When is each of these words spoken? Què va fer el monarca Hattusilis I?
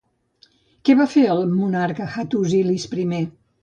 Què 0.89 0.95
va 1.03 1.07
fer 1.17 1.27
el 1.35 1.45
monarca 1.59 2.11
Hattusilis 2.17 2.93
I? 3.09 3.27